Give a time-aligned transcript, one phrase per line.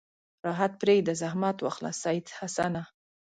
[0.45, 2.83] راحت پرېږده زحمت واخله سید حسنه.